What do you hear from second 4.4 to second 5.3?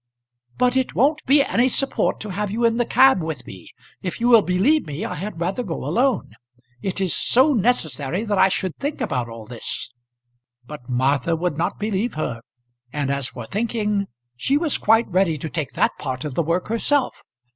believe me, I